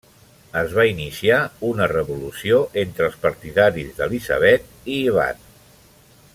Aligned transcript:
Es 0.61 0.71
va 0.77 0.85
iniciar 0.91 1.37
una 1.67 1.89
revolució 1.91 2.63
entre 2.85 3.07
els 3.11 3.19
partidaris 3.27 3.95
d'Elisabet 4.01 4.69
i 4.95 5.01
Ivan. 5.11 5.49